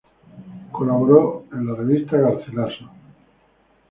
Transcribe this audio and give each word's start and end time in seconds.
Colaboró 0.71 1.45
en 1.53 1.67
la 1.67 1.75
revista 1.75 2.17
"Garcilaso. 2.17 2.89